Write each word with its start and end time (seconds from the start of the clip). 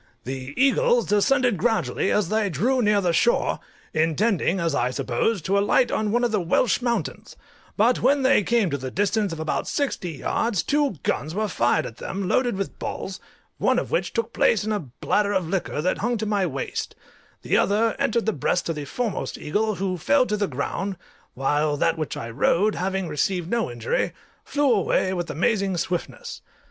The 0.23 0.55
eagles 0.57 1.05
descended 1.05 1.59
gradually 1.59 2.09
as 2.11 2.29
they 2.29 2.49
drew 2.49 2.81
near 2.81 3.01
the 3.01 3.13
shore, 3.13 3.59
intending, 3.93 4.59
as 4.59 4.73
I 4.73 4.89
supposed, 4.89 5.45
to 5.45 5.59
alight 5.59 5.91
on 5.91 6.11
one 6.11 6.23
of 6.23 6.31
the 6.31 6.41
Welsh 6.41 6.81
mountains; 6.81 7.35
but 7.77 8.01
when 8.01 8.23
they 8.23 8.41
came 8.41 8.71
to 8.71 8.79
the 8.79 8.89
distance 8.89 9.31
of 9.31 9.39
about 9.39 9.67
sixty 9.67 10.13
yards 10.13 10.63
two 10.63 10.95
guns 11.03 11.35
were 11.35 11.47
fired 11.47 11.85
at 11.85 11.97
them, 11.97 12.27
loaded 12.27 12.55
with 12.57 12.79
balls, 12.79 13.19
one 13.59 13.77
of 13.77 13.91
which 13.91 14.11
took 14.11 14.33
place 14.33 14.63
in 14.63 14.71
a 14.71 14.79
bladder 14.79 15.33
of 15.33 15.47
liquor 15.47 15.83
that 15.83 15.99
hung 15.99 16.17
to 16.17 16.25
my 16.25 16.47
waist; 16.47 16.95
the 17.43 17.55
other 17.55 17.95
entered 17.99 18.25
the 18.25 18.33
breast 18.33 18.67
of 18.69 18.75
the 18.75 18.85
foremost 18.85 19.37
eagle, 19.37 19.75
who 19.75 19.99
fell 19.99 20.25
to 20.25 20.35
the 20.35 20.47
ground, 20.47 20.97
while 21.35 21.77
that 21.77 21.95
which 21.95 22.17
I 22.17 22.31
rode, 22.31 22.73
having 22.73 23.07
received 23.07 23.51
no 23.51 23.69
injury, 23.69 24.13
flew 24.43 24.73
away 24.73 25.13
with 25.13 25.29
amazing 25.29 25.77
swiftness. 25.77 26.41